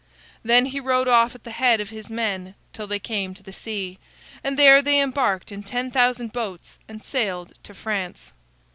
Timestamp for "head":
1.51-1.79